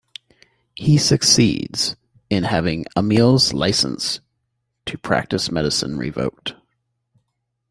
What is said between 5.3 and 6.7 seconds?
medicine revoked.